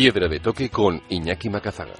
Piedra 0.00 0.28
de 0.28 0.40
Toque 0.40 0.70
con 0.70 1.02
Iñaki 1.10 1.50
Macazaga. 1.50 1.92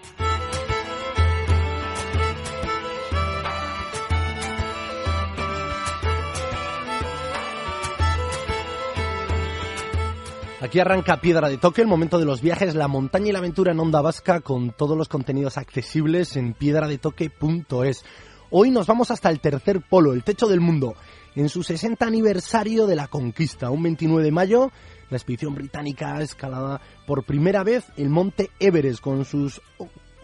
Aquí 10.62 10.80
arranca 10.80 11.20
Piedra 11.20 11.50
de 11.50 11.58
Toque, 11.58 11.82
el 11.82 11.88
momento 11.88 12.18
de 12.18 12.24
los 12.24 12.40
viajes, 12.40 12.74
la 12.74 12.88
montaña 12.88 13.28
y 13.28 13.32
la 13.32 13.40
aventura 13.40 13.72
en 13.72 13.80
Onda 13.80 14.00
Vasca 14.00 14.40
con 14.40 14.70
todos 14.70 14.96
los 14.96 15.10
contenidos 15.10 15.58
accesibles 15.58 16.38
en 16.38 16.54
piedradetoque.es. 16.54 18.04
Hoy 18.48 18.70
nos 18.70 18.86
vamos 18.86 19.10
hasta 19.10 19.28
el 19.28 19.40
tercer 19.40 19.82
polo, 19.82 20.14
el 20.14 20.24
techo 20.24 20.46
del 20.46 20.60
mundo, 20.60 20.94
en 21.34 21.48
su 21.48 21.62
60 21.62 22.04
aniversario 22.04 22.86
de 22.86 22.96
la 22.96 23.08
conquista, 23.08 23.70
un 23.70 23.82
29 23.82 24.24
de 24.24 24.32
mayo. 24.32 24.70
La 25.10 25.16
expedición 25.16 25.54
británica 25.54 26.16
ha 26.16 26.22
escalado 26.22 26.78
por 27.06 27.24
primera 27.24 27.64
vez 27.64 27.84
el 27.96 28.08
monte 28.08 28.50
Everest 28.60 29.00
con 29.00 29.24
sus 29.24 29.60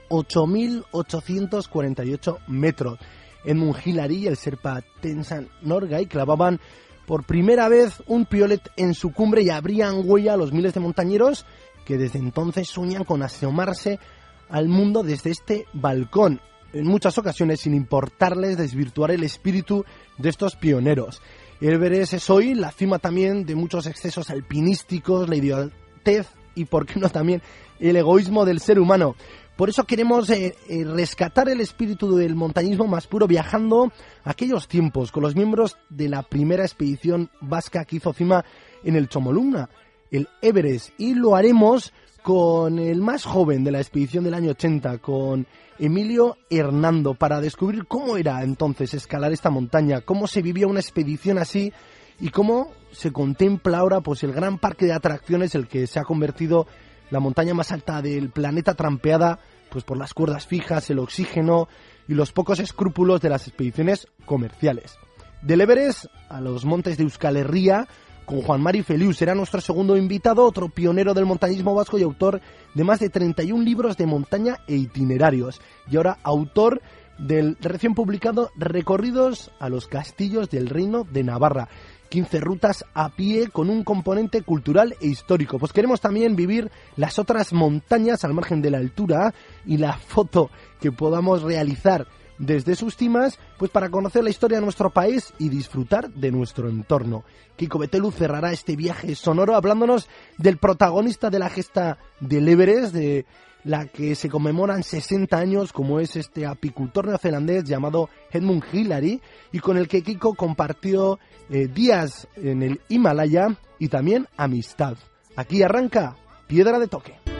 8.848 0.08 2.38
metros. 2.48 2.98
Edmund 3.44 3.76
Hillary 3.84 4.16
y 4.16 4.26
el 4.26 4.36
Serpa 4.36 4.82
Tenzan 5.00 5.48
Norgay 5.62 6.06
clavaban 6.06 6.60
por 7.06 7.24
primera 7.24 7.68
vez 7.68 8.02
un 8.08 8.26
piolet 8.26 8.68
en 8.76 8.94
su 8.94 9.12
cumbre 9.12 9.42
y 9.42 9.50
abrían 9.50 10.02
huella 10.04 10.34
a 10.34 10.36
los 10.36 10.52
miles 10.52 10.74
de 10.74 10.80
montañeros 10.80 11.46
que 11.84 11.96
desde 11.96 12.18
entonces 12.18 12.68
sueñan 12.68 13.04
con 13.04 13.22
asomarse 13.22 14.00
al 14.48 14.68
mundo 14.68 15.02
desde 15.02 15.30
este 15.30 15.66
balcón, 15.72 16.40
en 16.72 16.86
muchas 16.86 17.16
ocasiones 17.18 17.60
sin 17.60 17.74
importarles 17.74 18.56
desvirtuar 18.56 19.10
el 19.10 19.22
espíritu 19.22 19.84
de 20.18 20.28
estos 20.28 20.56
pioneros. 20.56 21.20
El 21.60 21.74
Everest 21.74 22.12
es 22.12 22.28
hoy 22.28 22.54
la 22.54 22.70
cima 22.70 22.98
también 22.98 23.46
de 23.46 23.54
muchos 23.54 23.86
excesos 23.86 24.28
alpinísticos, 24.30 25.28
la 25.28 25.36
idiotez 25.36 26.28
y, 26.54 26.66
por 26.66 26.86
qué 26.86 27.00
no, 27.00 27.08
también 27.08 27.42
el 27.80 27.96
egoísmo 27.96 28.44
del 28.44 28.60
ser 28.60 28.78
humano. 28.78 29.16
Por 29.56 29.70
eso 29.70 29.84
queremos 29.84 30.28
eh, 30.28 30.54
eh, 30.68 30.84
rescatar 30.84 31.48
el 31.48 31.62
espíritu 31.62 32.14
del 32.14 32.34
montañismo 32.34 32.86
más 32.86 33.06
puro 33.06 33.26
viajando 33.26 33.90
a 34.22 34.30
aquellos 34.30 34.68
tiempos 34.68 35.10
con 35.10 35.22
los 35.22 35.34
miembros 35.34 35.78
de 35.88 36.10
la 36.10 36.22
primera 36.22 36.62
expedición 36.62 37.30
vasca 37.40 37.86
que 37.86 37.96
hizo 37.96 38.12
cima 38.12 38.44
en 38.84 38.96
el 38.96 39.08
Chomolungma, 39.08 39.70
el 40.10 40.28
Everest, 40.42 40.90
y 40.98 41.14
lo 41.14 41.36
haremos 41.36 41.94
con 42.26 42.80
el 42.80 43.02
más 43.02 43.24
joven 43.24 43.62
de 43.62 43.70
la 43.70 43.78
expedición 43.78 44.24
del 44.24 44.34
año 44.34 44.50
80, 44.50 44.98
con 44.98 45.46
Emilio 45.78 46.36
Hernando, 46.50 47.14
para 47.14 47.40
descubrir 47.40 47.86
cómo 47.86 48.16
era 48.16 48.42
entonces 48.42 48.94
escalar 48.94 49.30
esta 49.30 49.48
montaña, 49.48 50.00
cómo 50.00 50.26
se 50.26 50.42
vivía 50.42 50.66
una 50.66 50.80
expedición 50.80 51.38
así 51.38 51.72
y 52.18 52.30
cómo 52.30 52.72
se 52.90 53.12
contempla 53.12 53.78
ahora 53.78 54.00
pues 54.00 54.24
el 54.24 54.32
gran 54.32 54.58
parque 54.58 54.86
de 54.86 54.94
atracciones 54.94 55.54
el 55.54 55.68
que 55.68 55.86
se 55.86 56.00
ha 56.00 56.02
convertido 56.02 56.66
la 57.12 57.20
montaña 57.20 57.54
más 57.54 57.70
alta 57.70 58.02
del 58.02 58.30
planeta 58.30 58.74
trampeada 58.74 59.38
pues 59.70 59.84
por 59.84 59.96
las 59.96 60.12
cuerdas 60.12 60.48
fijas, 60.48 60.90
el 60.90 60.98
oxígeno 60.98 61.68
y 62.08 62.14
los 62.14 62.32
pocos 62.32 62.58
escrúpulos 62.58 63.20
de 63.20 63.28
las 63.28 63.46
expediciones 63.46 64.08
comerciales. 64.24 64.98
Del 65.42 65.60
Everest 65.60 66.06
a 66.28 66.40
los 66.40 66.64
montes 66.64 66.96
de 66.96 67.04
Euskal 67.04 67.36
Herria, 67.36 67.86
con 68.26 68.42
Juan 68.42 68.60
Mari 68.60 68.82
Feliu 68.82 69.14
será 69.14 69.34
nuestro 69.34 69.60
segundo 69.60 69.96
invitado, 69.96 70.44
otro 70.44 70.68
pionero 70.68 71.14
del 71.14 71.24
montañismo 71.24 71.74
vasco 71.74 71.96
y 71.96 72.02
autor 72.02 72.42
de 72.74 72.84
más 72.84 72.98
de 72.98 73.08
31 73.08 73.62
libros 73.62 73.96
de 73.96 74.04
montaña 74.04 74.58
e 74.66 74.74
itinerarios. 74.74 75.60
Y 75.88 75.96
ahora 75.96 76.18
autor 76.22 76.82
del 77.18 77.56
recién 77.60 77.94
publicado 77.94 78.50
Recorridos 78.56 79.50
a 79.60 79.68
los 79.70 79.86
castillos 79.86 80.50
del 80.50 80.68
Reino 80.68 81.04
de 81.04 81.22
Navarra. 81.22 81.68
15 82.08 82.40
rutas 82.40 82.84
a 82.94 83.10
pie 83.10 83.48
con 83.48 83.70
un 83.70 83.82
componente 83.82 84.42
cultural 84.42 84.96
e 85.00 85.06
histórico. 85.06 85.58
Pues 85.58 85.72
queremos 85.72 86.00
también 86.00 86.36
vivir 86.36 86.70
las 86.96 87.18
otras 87.18 87.52
montañas 87.52 88.24
al 88.24 88.34
margen 88.34 88.60
de 88.60 88.70
la 88.70 88.78
altura 88.78 89.34
y 89.64 89.78
la 89.78 89.94
foto 89.94 90.50
que 90.80 90.92
podamos 90.92 91.42
realizar 91.42 92.06
desde 92.38 92.76
sus 92.76 92.96
cimas, 92.96 93.38
pues 93.58 93.70
para 93.70 93.90
conocer 93.90 94.24
la 94.24 94.30
historia 94.30 94.58
de 94.58 94.64
nuestro 94.64 94.90
país 94.90 95.32
y 95.38 95.48
disfrutar 95.48 96.10
de 96.10 96.30
nuestro 96.30 96.68
entorno. 96.68 97.24
Kiko 97.56 97.78
Betelu 97.78 98.10
cerrará 98.10 98.52
este 98.52 98.76
viaje 98.76 99.14
sonoro 99.14 99.54
hablándonos 99.54 100.08
del 100.38 100.58
protagonista 100.58 101.30
de 101.30 101.38
la 101.38 101.50
gesta 101.50 101.98
del 102.20 102.48
Everest, 102.48 102.94
de 102.94 103.26
la 103.64 103.86
que 103.86 104.14
se 104.14 104.28
conmemoran 104.28 104.82
60 104.82 105.36
años, 105.36 105.72
como 105.72 105.98
es 105.98 106.14
este 106.16 106.46
apicultor 106.46 107.06
neozelandés 107.08 107.64
llamado 107.64 108.08
Edmund 108.30 108.62
Hillary, 108.72 109.20
y 109.50 109.58
con 109.58 109.76
el 109.76 109.88
que 109.88 110.02
Kiko 110.02 110.34
compartió 110.34 111.18
eh, 111.50 111.66
días 111.66 112.28
en 112.36 112.62
el 112.62 112.80
Himalaya 112.88 113.56
y 113.78 113.88
también 113.88 114.28
amistad. 114.36 114.96
Aquí 115.34 115.62
arranca 115.62 116.16
Piedra 116.46 116.78
de 116.78 116.86
Toque. 116.86 117.35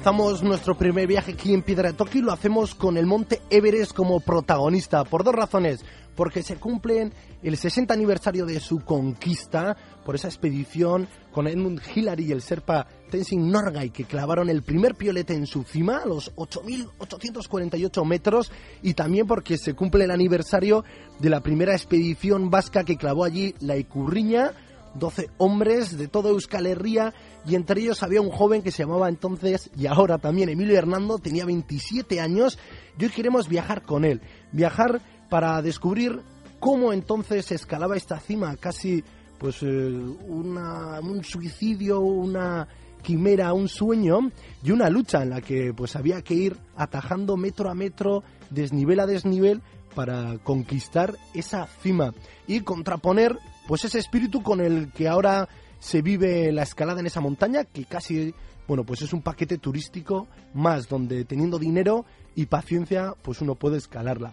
Comenzamos 0.00 0.42
nuestro 0.42 0.78
primer 0.78 1.06
viaje 1.06 1.32
aquí 1.32 1.52
en 1.52 1.60
Piedra 1.60 1.90
de 1.90 1.94
Toque 1.94 2.20
y 2.20 2.22
lo 2.22 2.32
hacemos 2.32 2.74
con 2.74 2.96
el 2.96 3.04
monte 3.04 3.42
Everest 3.50 3.92
como 3.92 4.20
protagonista, 4.20 5.04
por 5.04 5.24
dos 5.24 5.34
razones. 5.34 5.84
Porque 6.16 6.42
se 6.42 6.56
cumplen 6.56 7.12
el 7.42 7.58
60 7.58 7.92
aniversario 7.92 8.46
de 8.46 8.60
su 8.60 8.80
conquista 8.80 9.76
por 10.02 10.14
esa 10.14 10.28
expedición 10.28 11.06
con 11.32 11.46
Edmund 11.46 11.82
Hillary 11.94 12.28
y 12.28 12.32
el 12.32 12.40
Serpa 12.40 12.86
Tenzing 13.10 13.50
Norgay 13.50 13.90
que 13.90 14.04
clavaron 14.04 14.48
el 14.48 14.62
primer 14.62 14.94
piolete 14.94 15.34
en 15.34 15.46
su 15.46 15.64
cima 15.64 15.98
a 15.98 16.06
los 16.06 16.34
8.848 16.34 18.02
metros 18.06 18.50
y 18.80 18.94
también 18.94 19.26
porque 19.26 19.58
se 19.58 19.74
cumple 19.74 20.04
el 20.04 20.12
aniversario 20.12 20.82
de 21.18 21.28
la 21.28 21.40
primera 21.40 21.74
expedición 21.74 22.48
vasca 22.48 22.84
que 22.84 22.96
clavó 22.96 23.24
allí 23.24 23.54
la 23.60 23.76
Icurriña 23.76 24.52
12 24.94 25.30
hombres 25.38 25.96
de 25.96 26.08
todo 26.08 26.30
Euskal 26.30 26.66
Herria 26.66 27.14
y 27.46 27.54
entre 27.54 27.80
ellos 27.80 28.02
había 28.02 28.20
un 28.20 28.30
joven 28.30 28.62
que 28.62 28.70
se 28.70 28.82
llamaba 28.82 29.08
entonces 29.08 29.70
y 29.76 29.86
ahora 29.86 30.18
también 30.18 30.48
Emilio 30.48 30.76
Hernando, 30.76 31.18
tenía 31.18 31.44
27 31.44 32.20
años 32.20 32.58
y 32.98 33.04
hoy 33.04 33.10
queremos 33.10 33.48
viajar 33.48 33.82
con 33.82 34.04
él, 34.04 34.20
viajar 34.52 35.00
para 35.28 35.62
descubrir 35.62 36.20
cómo 36.58 36.92
entonces 36.92 37.50
escalaba 37.52 37.96
esta 37.96 38.18
cima, 38.20 38.56
casi 38.56 39.02
pues 39.38 39.62
eh, 39.62 39.66
un 39.66 41.22
suicidio, 41.24 42.00
una 42.00 42.68
quimera, 43.02 43.52
un 43.52 43.68
sueño 43.68 44.30
y 44.62 44.70
una 44.70 44.90
lucha 44.90 45.22
en 45.22 45.30
la 45.30 45.40
que 45.40 45.72
pues 45.74 45.96
había 45.96 46.22
que 46.22 46.34
ir 46.34 46.56
atajando 46.76 47.36
metro 47.36 47.70
a 47.70 47.74
metro, 47.74 48.22
desnivel 48.50 49.00
a 49.00 49.06
desnivel 49.06 49.62
para 49.94 50.38
conquistar 50.38 51.16
esa 51.34 51.66
cima 51.66 52.12
y 52.46 52.60
contraponer 52.60 53.38
pues 53.70 53.84
ese 53.84 54.00
espíritu 54.00 54.42
con 54.42 54.60
el 54.60 54.90
que 54.92 55.06
ahora 55.06 55.46
se 55.78 56.02
vive 56.02 56.50
la 56.50 56.64
escalada 56.64 56.98
en 56.98 57.06
esa 57.06 57.20
montaña, 57.20 57.64
que 57.64 57.84
casi, 57.84 58.34
bueno, 58.66 58.82
pues 58.82 59.00
es 59.02 59.12
un 59.12 59.22
paquete 59.22 59.58
turístico 59.58 60.26
más, 60.54 60.88
donde 60.88 61.24
teniendo 61.24 61.56
dinero 61.56 62.04
y 62.34 62.46
paciencia, 62.46 63.12
pues 63.22 63.40
uno 63.40 63.54
puede 63.54 63.76
escalarla. 63.76 64.32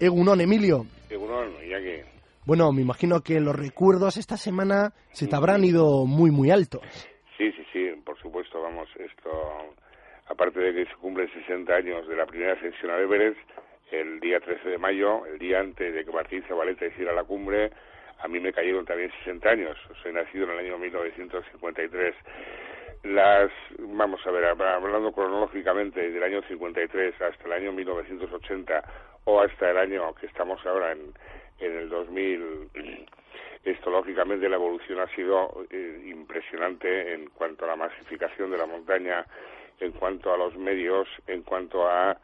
Egunon, 0.00 0.40
Emilio. 0.40 0.86
Egunon, 1.08 1.52
ya 1.70 1.78
que... 1.78 2.04
Bueno, 2.46 2.72
me 2.72 2.82
imagino 2.82 3.20
que 3.20 3.38
los 3.38 3.54
recuerdos 3.54 4.16
esta 4.16 4.36
semana 4.36 4.92
se 5.12 5.28
te 5.28 5.36
habrán 5.36 5.62
ido 5.62 6.04
muy, 6.04 6.32
muy 6.32 6.50
altos. 6.50 6.82
Sí, 7.38 7.52
sí, 7.52 7.64
sí, 7.72 7.90
por 8.04 8.18
supuesto, 8.18 8.60
vamos, 8.60 8.88
esto, 8.98 9.30
aparte 10.26 10.58
de 10.58 10.74
que 10.74 10.90
se 10.90 10.96
cumplen 10.96 11.32
60 11.32 11.72
años 11.72 12.08
de 12.08 12.16
la 12.16 12.26
primera 12.26 12.54
ascensión 12.54 12.90
a 12.90 12.98
Everest, 12.98 13.38
el 13.92 14.18
día 14.18 14.40
13 14.40 14.68
de 14.68 14.78
mayo, 14.78 15.24
el 15.26 15.38
día 15.38 15.60
antes 15.60 15.94
de 15.94 16.04
que 16.04 16.10
Martín 16.10 16.42
Zabaleta 16.48 16.86
hiciera 16.86 17.12
la 17.12 17.22
cumbre, 17.22 17.70
a 18.24 18.28
mí 18.28 18.40
me 18.40 18.54
cayeron 18.54 18.86
también 18.86 19.12
60 19.24 19.50
años, 19.50 19.76
soy 20.02 20.14
nacido 20.14 20.44
en 20.44 20.52
el 20.52 20.58
año 20.60 20.78
1953. 20.78 22.14
Las, 23.02 23.50
vamos 23.78 24.26
a 24.26 24.30
ver, 24.30 24.46
hablando 24.46 25.12
cronológicamente 25.12 26.10
del 26.10 26.22
año 26.22 26.40
53 26.48 27.20
hasta 27.20 27.44
el 27.44 27.52
año 27.52 27.72
1980 27.72 28.82
o 29.24 29.40
hasta 29.42 29.70
el 29.70 29.76
año 29.76 30.14
que 30.14 30.24
estamos 30.24 30.64
ahora 30.64 30.92
en, 30.92 31.12
en 31.60 31.76
el 31.76 31.90
2000, 31.90 32.70
esto 33.64 33.90
lógicamente 33.90 34.48
la 34.48 34.56
evolución 34.56 35.00
ha 35.00 35.14
sido 35.14 35.66
eh, 35.68 36.04
impresionante 36.06 37.12
en 37.12 37.28
cuanto 37.28 37.66
a 37.66 37.68
la 37.68 37.76
masificación 37.76 38.50
de 38.50 38.56
la 38.56 38.64
montaña, 38.64 39.26
en 39.80 39.92
cuanto 39.92 40.32
a 40.32 40.38
los 40.38 40.56
medios, 40.56 41.06
en 41.26 41.42
cuanto 41.42 41.86
a 41.86 42.16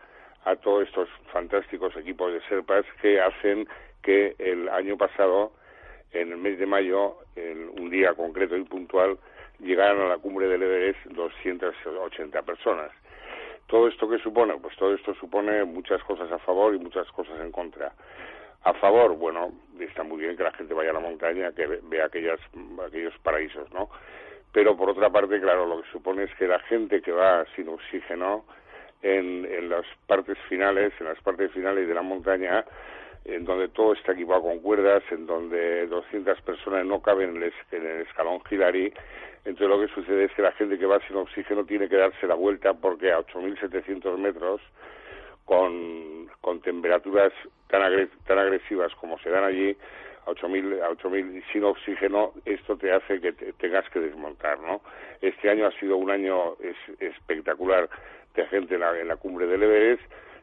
a 0.45 0.57
todos 0.57 0.89
estos 0.89 1.07
fantásticos 1.33 1.95
equipos 1.97 2.33
de 2.33 2.41
Serpas 2.49 2.87
que 3.03 3.21
hacen 3.21 3.69
que 4.03 4.35
el 4.39 4.71
año 4.71 4.97
pasado, 4.97 5.53
en 6.13 6.33
el 6.33 6.39
mes 6.39 6.59
de 6.59 6.67
mayo, 6.67 7.17
en 7.37 7.69
un 7.81 7.91
día 7.91 8.15
concreto 8.15 8.57
y 8.57 8.65
puntual, 8.65 9.19
llegaron 9.61 10.03
a 10.03 10.09
la 10.09 10.19
cumbre 10.19 10.49
del 10.49 10.63
Everest 10.63 11.05
280 11.07 12.43
personas. 12.43 12.91
¿Todo 13.67 13.89
esto 13.89 14.09
qué 14.09 14.19
supone? 14.19 14.55
Pues 14.61 14.77
todo 14.77 14.95
esto 14.95 15.15
supone 15.15 15.65
muchas 15.65 16.03
cosas 16.05 16.31
a 16.33 16.39
favor 16.39 16.75
y 16.75 16.79
muchas 16.79 17.07
cosas 17.13 17.39
en 17.41 17.53
contra. 17.53 17.93
A 18.65 18.75
favor, 18.75 19.17
bueno, 19.17 19.53
está 19.79 20.03
muy 20.03 20.19
bien 20.19 20.37
que 20.37 20.43
la 20.43 20.53
gente 20.53 20.75
vaya 20.75 20.91
a 20.91 20.95
la 20.95 21.01
montaña, 21.01 21.53
que 21.53 21.67
vea 21.67 22.07
aquellas, 22.07 22.41
aquellos 22.85 23.17
paraísos, 23.23 23.71
¿no? 23.73 23.89
Pero 24.53 24.77
por 24.77 24.91
otra 24.91 25.09
parte, 25.11 25.41
claro, 25.41 25.67
lo 25.67 25.83
que 25.83 25.91
supone 25.91 26.25
es 26.25 26.35
que 26.35 26.49
la 26.49 26.59
gente 26.61 27.01
que 27.01 27.13
va 27.13 27.45
sin 27.55 27.69
oxígeno 27.69 28.45
en, 29.03 29.47
en 29.47 29.69
las 29.69 29.87
partes 30.07 30.37
finales, 30.49 30.93
en 30.99 31.07
las 31.07 31.21
partes 31.23 31.53
finales 31.53 31.87
de 31.87 31.95
la 31.95 32.03
montaña, 32.03 32.65
en 33.25 33.45
donde 33.45 33.69
todo 33.69 33.93
está 33.93 34.13
equipado 34.13 34.43
con 34.43 34.61
cuerdas, 34.61 35.03
en 35.11 35.27
donde 35.27 35.87
200 35.87 36.41
personas 36.43 36.87
no 36.87 37.01
caben 37.01 37.37
en 37.37 37.43
el, 37.43 38.01
escalón 38.03 38.41
Hillary. 38.51 38.93
Entonces 39.45 39.69
lo 39.69 39.81
que 39.81 39.95
sucede 39.95 40.25
es 40.25 40.33
que 40.33 40.43
la 40.43 40.53
gente 40.53 40.79
que 40.79 40.87
va 40.87 41.01
sin 41.07 41.17
oxígeno 41.17 41.65
tiene 41.65 41.89
que 41.89 41.97
darse 41.97 42.27
la 42.27 42.35
vuelta 42.35 42.75
porque 42.75 43.13
a 43.13 43.21
8.700 43.21 44.17
metros, 44.19 44.61
con, 45.45 46.61
temperaturas 46.63 47.33
tan, 47.69 47.83
agresivas 47.83 48.95
como 48.97 49.19
se 49.19 49.31
dan 49.31 49.45
allí, 49.45 49.77
a 50.27 50.31
8.000 50.31 50.83
a 50.83 50.91
8.000 50.91 51.43
sin 51.53 51.65
oxígeno, 51.65 52.33
esto 52.45 52.77
te 52.77 52.93
hace 52.93 53.21
que 53.21 53.33
tengas 53.33 53.89
que 53.91 54.01
desmontar, 54.01 54.61
¿no? 54.61 54.83
Este 55.21 55.49
año 55.49 55.67
ha 55.67 55.73
sido 55.81 55.97
un 55.97 56.11
año 56.11 56.57
espectacular 56.99 57.89
de 58.35 58.47
gente 58.47 58.75
en 58.75 58.81
la, 58.81 58.99
en 58.99 59.09
la 59.09 59.17
cumbre 59.17 59.47
del 59.47 59.63
Everest, 59.63 60.03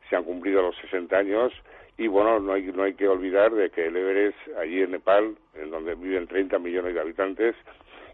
se 0.09 0.15
han 0.15 0.23
cumplido 0.23 0.61
los 0.61 0.75
60 0.77 1.15
años 1.15 1.53
y 1.97 2.07
bueno, 2.07 2.39
no 2.39 2.53
hay, 2.53 2.63
no 2.63 2.83
hay 2.83 2.93
que 2.93 3.07
olvidar 3.07 3.51
de 3.53 3.69
que 3.71 3.87
el 3.87 3.95
Everest, 3.95 4.37
allí 4.59 4.81
en 4.81 4.91
Nepal, 4.91 5.35
en 5.55 5.71
donde 5.71 5.95
viven 5.95 6.27
30 6.27 6.59
millones 6.59 6.93
de 6.93 7.01
habitantes, 7.01 7.55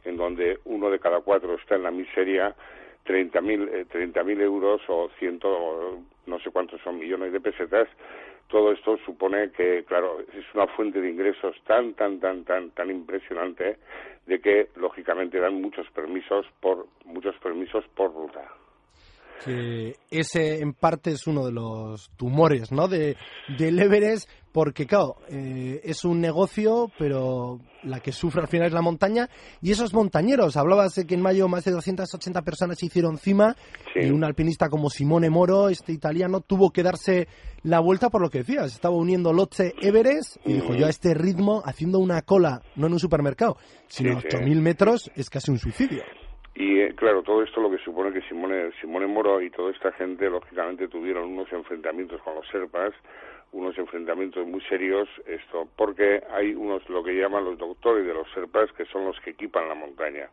en 0.05 0.17
donde 0.17 0.59
uno 0.65 0.89
de 0.89 0.99
cada 0.99 1.19
cuatro 1.19 1.55
está 1.55 1.75
en 1.75 1.83
la 1.83 1.91
miseria, 1.91 2.55
30.000 3.05 3.87
30 3.89 4.23
mil 4.23 4.39
euros 4.39 4.81
o 4.87 5.09
ciento, 5.19 5.99
no 6.25 6.39
sé 6.39 6.51
cuántos 6.51 6.79
son 6.81 6.99
millones 6.99 7.33
de 7.33 7.41
pesetas, 7.41 7.89
todo 8.47 8.71
esto 8.71 8.97
supone 9.05 9.51
que, 9.51 9.83
claro, 9.83 10.19
es 10.21 10.45
una 10.53 10.67
fuente 10.67 11.01
de 11.01 11.09
ingresos 11.09 11.55
tan, 11.65 11.93
tan, 11.95 12.19
tan, 12.19 12.45
tan, 12.45 12.71
tan 12.71 12.89
impresionante 12.89 13.77
de 14.27 14.39
que, 14.39 14.69
lógicamente, 14.75 15.39
dan 15.39 15.61
muchos 15.61 15.89
permisos 15.89 16.45
por, 16.61 16.87
muchos 17.03 17.35
permisos 17.39 17.83
por 17.95 18.13
ruta 18.13 18.49
que 19.43 19.95
ese 20.09 20.61
en 20.61 20.73
parte 20.73 21.11
es 21.11 21.27
uno 21.27 21.45
de 21.45 21.51
los 21.51 22.09
tumores 22.15 22.71
¿no? 22.71 22.87
de, 22.87 23.17
del 23.57 23.79
Everest, 23.79 24.29
porque 24.51 24.85
claro, 24.85 25.17
eh, 25.29 25.81
es 25.83 26.05
un 26.05 26.21
negocio, 26.21 26.91
pero 26.97 27.59
la 27.83 27.99
que 27.99 28.11
sufre 28.11 28.41
al 28.41 28.47
final 28.47 28.67
es 28.67 28.73
la 28.73 28.81
montaña. 28.81 29.29
Y 29.61 29.71
esos 29.71 29.93
montañeros, 29.93 30.57
hablabas 30.57 30.95
de 30.95 31.05
que 31.05 31.15
en 31.15 31.21
mayo 31.21 31.47
más 31.47 31.65
de 31.65 31.71
280 31.71 32.41
personas 32.43 32.77
se 32.77 32.85
hicieron 32.85 33.17
cima 33.17 33.55
y 33.95 34.11
un 34.11 34.23
alpinista 34.23 34.69
como 34.69 34.89
Simone 34.89 35.29
Moro, 35.29 35.69
este 35.69 35.91
italiano, 35.91 36.41
tuvo 36.41 36.71
que 36.71 36.83
darse 36.83 37.27
la 37.63 37.79
vuelta 37.79 38.09
por 38.09 38.21
lo 38.21 38.29
que 38.29 38.39
decías. 38.39 38.73
Estaba 38.73 38.95
uniendo 38.95 39.33
Lotse 39.33 39.73
Everest 39.81 40.37
y 40.45 40.53
dijo, 40.53 40.75
yo 40.75 40.85
a 40.85 40.89
este 40.89 41.13
ritmo, 41.13 41.63
haciendo 41.65 41.99
una 41.99 42.21
cola, 42.21 42.61
no 42.75 42.87
en 42.87 42.93
un 42.93 42.99
supermercado, 42.99 43.57
sino 43.87 44.17
a 44.17 44.21
8.000 44.21 44.61
metros, 44.61 45.11
es 45.15 45.29
casi 45.29 45.51
un 45.51 45.59
suicidio. 45.59 46.03
Y 46.55 46.81
eh, 46.81 46.93
claro, 46.95 47.23
todo 47.23 47.41
esto 47.41 47.61
lo 47.61 47.71
que 47.71 47.79
supone 47.79 48.13
que 48.13 48.21
Simone, 48.27 48.71
Simone 48.79 49.07
Moro 49.07 49.41
y 49.41 49.49
toda 49.49 49.71
esta 49.71 49.91
gente, 49.93 50.29
lógicamente, 50.29 50.87
tuvieron 50.87 51.31
unos 51.31 51.51
enfrentamientos 51.51 52.21
con 52.21 52.35
los 52.35 52.47
Serpas, 52.47 52.93
unos 53.51 53.77
enfrentamientos 53.77 54.45
muy 54.45 54.61
serios, 54.61 55.09
esto, 55.25 55.67
porque 55.75 56.21
hay 56.31 56.53
unos, 56.53 56.87
lo 56.89 57.03
que 57.03 57.15
llaman 57.15 57.45
los 57.45 57.57
doctores 57.57 58.05
de 58.05 58.13
los 58.13 58.31
Serpas, 58.33 58.71
que 58.73 58.85
son 58.85 59.05
los 59.05 59.19
que 59.21 59.31
equipan 59.31 59.67
la 59.67 59.75
montaña. 59.75 60.29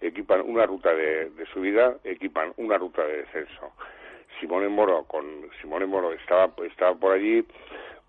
Equipan 0.00 0.40
una 0.40 0.66
ruta 0.66 0.92
de, 0.92 1.30
subida, 1.52 1.96
equipan 2.02 2.52
una 2.56 2.76
ruta 2.76 3.04
de 3.04 3.18
descenso. 3.18 3.72
Simone 4.40 4.68
Moro, 4.68 5.04
con 5.04 5.24
Simone 5.60 5.86
Moro 5.86 6.12
estaba, 6.12 6.50
estaba 6.64 6.94
por 6.94 7.12
allí, 7.12 7.44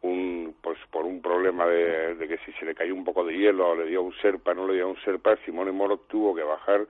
un, 0.02 0.56
pues 0.62 0.80
por 0.90 1.06
un 1.06 1.22
problema 1.22 1.68
de, 1.68 2.16
de 2.16 2.28
que 2.28 2.38
si 2.40 2.52
se 2.54 2.66
le 2.66 2.74
cayó 2.74 2.96
un 2.96 3.04
poco 3.04 3.24
de 3.24 3.38
hielo, 3.38 3.76
le 3.76 3.86
dio 3.86 4.02
un 4.02 4.14
serpa, 4.16 4.54
no 4.56 4.66
le 4.66 4.76
dio 4.76 4.88
un 4.88 5.00
serpa, 5.02 5.36
Simone 5.46 5.72
Moro 5.72 5.98
tuvo 5.98 6.34
que 6.34 6.44
bajar 6.44 6.88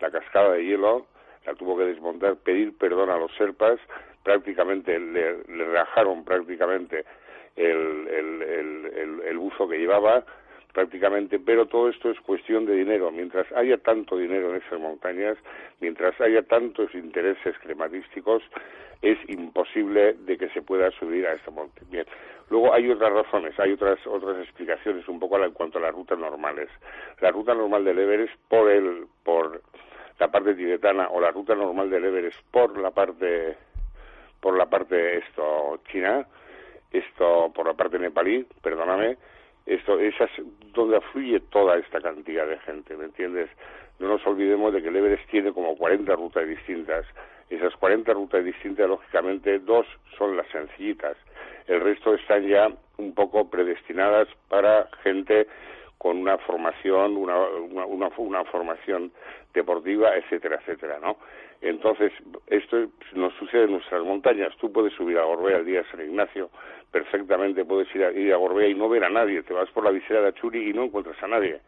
la 0.00 0.10
cascada 0.10 0.52
de 0.52 0.64
hielo, 0.64 1.06
la 1.46 1.54
tuvo 1.54 1.76
que 1.76 1.84
desmontar, 1.84 2.36
pedir 2.36 2.76
perdón 2.76 3.10
a 3.10 3.18
los 3.18 3.34
serpas, 3.36 3.78
prácticamente 4.22 4.98
le, 4.98 5.44
le 5.44 5.64
rajaron 5.66 6.24
prácticamente 6.24 7.04
el, 7.56 8.08
el, 8.08 9.22
el, 9.26 9.38
buzo 9.38 9.68
que 9.68 9.78
llevaba, 9.78 10.24
prácticamente, 10.72 11.38
pero 11.38 11.66
todo 11.66 11.88
esto 11.88 12.10
es 12.10 12.18
cuestión 12.20 12.66
de 12.66 12.74
dinero. 12.74 13.10
Mientras 13.10 13.50
haya 13.52 13.76
tanto 13.78 14.16
dinero 14.16 14.50
en 14.50 14.62
esas 14.62 14.80
montañas, 14.80 15.36
mientras 15.80 16.18
haya 16.20 16.42
tantos 16.42 16.92
intereses 16.94 17.56
climatísticos, 17.58 18.42
es 19.02 19.18
imposible 19.28 20.14
de 20.14 20.38
que 20.38 20.48
se 20.48 20.62
pueda 20.62 20.90
subir 20.92 21.26
a 21.26 21.34
esta 21.34 21.50
monte. 21.50 21.82
Bien. 21.90 22.06
Luego 22.50 22.74
hay 22.74 22.90
otras 22.90 23.12
razones, 23.12 23.58
hay 23.58 23.72
otras 23.72 23.98
otras 24.06 24.38
explicaciones 24.38 25.06
un 25.08 25.18
poco 25.18 25.42
en 25.42 25.52
cuanto 25.52 25.78
a 25.78 25.82
las 25.82 25.94
rutas 25.94 26.18
normales. 26.18 26.68
La 27.20 27.30
ruta 27.30 27.54
normal 27.54 27.84
del 27.84 27.98
Everest 27.98 28.34
por 28.48 28.70
el 28.70 29.06
por 29.22 29.62
la 30.18 30.28
parte 30.28 30.54
tibetana 30.54 31.08
o 31.08 31.20
la 31.20 31.30
ruta 31.30 31.54
normal 31.54 31.90
del 31.90 32.04
Everest 32.04 32.40
por 32.50 32.78
la 32.78 32.90
parte 32.90 33.56
por 34.40 34.56
la 34.56 34.66
parte 34.66 35.18
esto 35.18 35.80
china, 35.90 36.26
esto 36.92 37.50
por 37.54 37.66
la 37.66 37.72
parte 37.72 37.98
nepalí, 37.98 38.46
perdóname, 38.62 39.16
esto 39.64 39.98
esas 39.98 40.30
donde 40.74 40.98
afluye 40.98 41.40
toda 41.40 41.78
esta 41.78 42.00
cantidad 42.00 42.46
de 42.46 42.58
gente, 42.58 42.96
¿me 42.96 43.06
entiendes? 43.06 43.48
No 43.98 44.08
nos 44.08 44.26
olvidemos 44.26 44.72
de 44.72 44.82
que 44.82 44.88
el 44.88 44.96
Everest 44.96 45.28
tiene 45.30 45.52
como 45.52 45.76
40 45.76 46.14
rutas 46.16 46.46
distintas. 46.46 47.06
Esas 47.48 47.74
40 47.76 48.12
rutas 48.12 48.44
distintas, 48.44 48.88
lógicamente, 48.88 49.58
dos 49.60 49.86
son 50.18 50.36
las 50.36 50.46
sencillitas. 50.48 51.16
El 51.66 51.80
resto 51.80 52.14
están 52.14 52.46
ya 52.46 52.68
un 52.98 53.14
poco 53.14 53.48
predestinadas 53.48 54.28
para 54.48 54.88
gente 55.02 55.46
con 56.04 56.18
una 56.18 56.36
formación, 56.36 57.16
una, 57.16 57.34
una, 57.38 58.10
una, 58.18 58.44
formación 58.44 59.10
deportiva, 59.54 60.14
etcétera, 60.14 60.56
etcétera, 60.60 60.98
¿no? 61.00 61.16
Entonces, 61.62 62.12
esto 62.46 62.88
nos 63.14 63.32
sucede 63.36 63.64
en 63.64 63.70
nuestras 63.70 64.02
montañas. 64.04 64.54
Tú 64.60 64.70
puedes 64.70 64.92
subir 64.92 65.16
a 65.16 65.24
Gorbea 65.24 65.60
el 65.60 65.64
día 65.64 65.78
de 65.80 65.90
San 65.90 66.02
Ignacio, 66.02 66.50
perfectamente 66.92 67.64
puedes 67.64 67.88
ir 67.94 68.04
a, 68.04 68.12
ir 68.12 68.34
a 68.34 68.36
Gorbea 68.36 68.68
y 68.68 68.74
no 68.74 68.86
ver 68.90 69.02
a 69.02 69.08
nadie. 69.08 69.42
Te 69.44 69.54
vas 69.54 69.70
por 69.70 69.82
la 69.82 69.92
visera 69.92 70.20
de 70.20 70.28
Achuri 70.28 70.68
y 70.68 70.74
no 70.74 70.84
encuentras 70.84 71.16
a 71.22 71.26
nadie. 71.26 71.58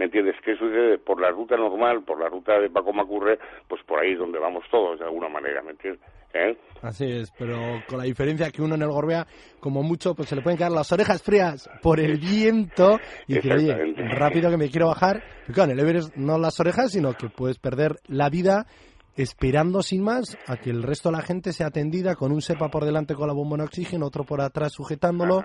¿Me 0.00 0.06
entiendes? 0.06 0.36
¿Qué 0.42 0.56
sucede? 0.56 0.96
Por 0.96 1.20
la 1.20 1.28
ruta 1.28 1.58
normal, 1.58 2.02
por 2.04 2.18
la 2.18 2.30
ruta 2.30 2.58
de 2.58 2.70
Paco 2.70 2.90
Macurre, 2.90 3.38
pues 3.68 3.82
por 3.82 4.00
ahí 4.00 4.12
es 4.12 4.18
donde 4.18 4.38
vamos 4.38 4.64
todos, 4.70 4.98
de 4.98 5.04
alguna 5.04 5.28
manera, 5.28 5.60
¿me 5.60 5.72
entiendes? 5.72 6.00
¿Eh? 6.32 6.56
Así 6.80 7.04
es, 7.04 7.30
pero 7.38 7.58
con 7.86 7.98
la 7.98 8.04
diferencia 8.04 8.50
que 8.50 8.62
uno 8.62 8.76
en 8.76 8.80
el 8.80 8.88
Gorbea, 8.88 9.26
como 9.60 9.82
mucho, 9.82 10.14
pues 10.14 10.30
se 10.30 10.36
le 10.36 10.40
pueden 10.40 10.56
quedar 10.56 10.72
las 10.72 10.90
orejas 10.90 11.22
frías 11.22 11.68
por 11.82 12.00
el 12.00 12.16
viento 12.18 12.98
y 13.26 13.34
decir, 13.34 13.52
oye, 13.52 13.74
rápido 14.16 14.48
que 14.48 14.56
me 14.56 14.70
quiero 14.70 14.86
bajar. 14.86 15.22
Y 15.46 15.52
claro, 15.52 15.70
en 15.70 15.78
el 15.78 15.84
Everest 15.84 16.16
no 16.16 16.38
las 16.38 16.58
orejas, 16.60 16.92
sino 16.92 17.12
que 17.12 17.28
puedes 17.28 17.58
perder 17.58 17.96
la 18.06 18.30
vida 18.30 18.64
esperando 19.16 19.82
sin 19.82 20.02
más 20.02 20.38
a 20.46 20.56
que 20.56 20.70
el 20.70 20.82
resto 20.82 21.10
de 21.10 21.18
la 21.18 21.22
gente 21.22 21.52
sea 21.52 21.66
atendida 21.66 22.14
con 22.14 22.32
un 22.32 22.40
sepa 22.40 22.70
por 22.70 22.86
delante 22.86 23.14
con 23.14 23.26
la 23.26 23.34
bomba 23.34 23.58
de 23.58 23.64
oxígeno, 23.64 24.06
otro 24.06 24.24
por 24.24 24.40
atrás 24.40 24.72
sujetándolo 24.72 25.42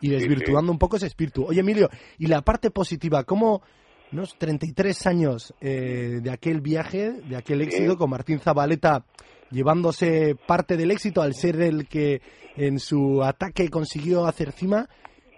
y 0.00 0.10
desvirtuando 0.10 0.70
un 0.70 0.78
poco 0.78 0.98
ese 0.98 1.08
espíritu. 1.08 1.46
Oye, 1.48 1.58
Emilio, 1.58 1.88
y 2.16 2.28
la 2.28 2.42
parte 2.42 2.70
positiva, 2.70 3.24
¿cómo 3.24 3.60
unos 4.12 4.36
33 4.38 5.06
años 5.06 5.54
eh, 5.60 6.20
de 6.22 6.30
aquel 6.30 6.60
viaje, 6.60 7.12
de 7.28 7.36
aquel 7.36 7.62
éxito 7.62 7.96
con 7.96 8.10
Martín 8.10 8.38
Zabaleta 8.38 9.04
llevándose 9.50 10.34
parte 10.46 10.76
del 10.76 10.90
éxito 10.90 11.22
al 11.22 11.34
ser 11.34 11.60
el 11.60 11.88
que 11.88 12.20
en 12.56 12.78
su 12.78 13.22
ataque 13.22 13.68
consiguió 13.70 14.24
hacer 14.26 14.52
cima. 14.52 14.86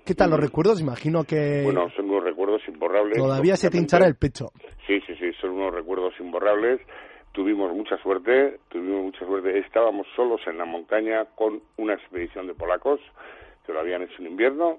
¿Qué 0.04 0.14
tal 0.14 0.30
los 0.30 0.40
recuerdos? 0.40 0.80
Imagino 0.80 1.24
que... 1.24 1.62
Bueno, 1.62 1.88
son 1.94 2.10
unos 2.10 2.24
recuerdos 2.24 2.62
imborrables. 2.66 3.16
Todavía 3.16 3.56
se 3.56 3.70
te 3.70 3.78
hinchará 3.78 4.06
el 4.06 4.16
pecho. 4.16 4.46
Sí, 4.86 5.00
sí, 5.06 5.14
sí, 5.16 5.30
son 5.40 5.50
unos 5.50 5.74
recuerdos 5.74 6.14
imborrables. 6.18 6.80
Tuvimos 7.32 7.72
mucha 7.72 7.96
suerte, 7.98 8.58
tuvimos 8.68 9.04
mucha 9.04 9.24
suerte. 9.24 9.58
Estábamos 9.58 10.06
solos 10.16 10.40
en 10.46 10.58
la 10.58 10.64
montaña 10.64 11.26
con 11.36 11.60
una 11.76 11.94
expedición 11.94 12.48
de 12.48 12.54
polacos 12.54 13.00
que 13.64 13.72
lo 13.72 13.80
habían 13.80 14.02
hecho 14.02 14.14
en 14.18 14.26
invierno 14.26 14.78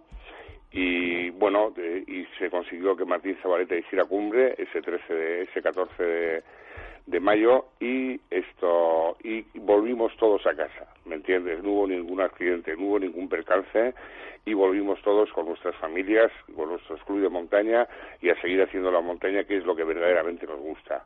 y 0.72 1.30
bueno, 1.32 1.74
y 2.08 2.26
se 2.40 2.50
consiguió 2.50 2.96
que 2.96 3.06
Martín 3.06 3.38
Zabaleta 3.42 3.76
hiciera 3.76 4.06
cumbre 4.06 4.56
ese 4.58 4.82
13 4.82 5.14
de, 5.14 5.42
ese 5.44 5.62
14 5.62 6.04
de, 6.04 6.44
de 7.08 7.20
mayo 7.20 7.66
y 7.80 8.20
esto 8.30 9.18
y 9.24 9.42
volvimos 9.60 10.16
todos 10.18 10.46
a 10.48 10.56
casa, 10.56 10.88
¿me 11.06 11.16
entiendes? 11.16 11.62
No 11.62 11.72
hubo 11.72 11.88
ningún 11.88 12.22
accidente, 12.22 12.76
no 12.78 12.86
hubo 12.86 13.00
ningún 13.00 13.28
percance 13.28 13.94
y 14.46 14.54
volvimos 14.54 15.02
todos 15.02 15.32
con 15.34 15.46
nuestras 15.46 15.76
familias, 15.76 16.32
con 16.56 16.70
nuestros 16.70 17.04
clubes 17.04 17.24
de 17.24 17.30
montaña 17.30 17.88
y 18.22 18.30
a 18.30 18.42
seguir 18.42 18.62
haciendo 18.62 18.92
la 18.92 19.02
montaña 19.02 19.44
que 19.44 19.58
es 19.58 19.66
lo 19.66 19.76
que 19.76 19.84
verdaderamente 19.84 20.48
nos 20.48 20.60
gusta. 20.60 21.06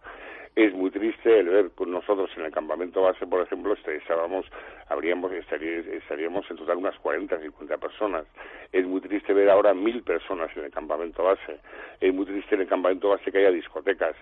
Es 0.55 0.73
muy 0.73 0.89
triste 0.89 1.39
el 1.39 1.49
ver 1.49 1.69
pues 1.75 1.89
nosotros 1.89 2.29
en 2.37 2.45
el 2.45 2.51
campamento 2.51 3.01
base, 3.01 3.27
por 3.27 3.41
ejemplo, 3.41 3.73
este, 3.73 3.97
estábamos, 3.97 4.45
habríamos, 4.87 5.31
estaríamos 5.33 6.49
en 6.49 6.57
total 6.57 6.77
unas 6.77 6.97
40, 6.99 7.39
50 7.39 7.77
personas. 7.77 8.25
Es 8.71 8.85
muy 8.85 9.01
triste 9.01 9.33
ver 9.33 9.49
ahora 9.49 9.73
mil 9.73 10.01
personas 10.03 10.49
en 10.55 10.65
el 10.65 10.71
campamento 10.71 11.23
base. 11.23 11.59
Es 11.99 12.13
muy 12.13 12.25
triste 12.25 12.55
en 12.55 12.61
el 12.61 12.67
campamento 12.67 13.09
base 13.09 13.31
que 13.31 13.39
haya 13.39 13.51
discotecas. 13.51 14.15